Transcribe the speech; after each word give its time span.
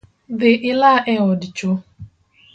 Dhi 0.39 0.51
ila 0.71 0.93
e 1.13 1.15
od 1.29 1.41
cho 1.57 1.71